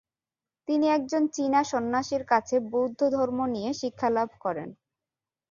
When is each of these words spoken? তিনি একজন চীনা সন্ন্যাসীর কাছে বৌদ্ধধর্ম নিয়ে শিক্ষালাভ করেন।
তিনি 0.67 0.85
একজন 0.89 1.23
চীনা 1.27 1.61
সন্ন্যাসীর 1.63 2.23
কাছে 2.23 2.55
বৌদ্ধধর্ম 2.71 3.39
নিয়ে 3.53 3.71
শিক্ষালাভ 3.73 4.29
করেন। 4.39 4.69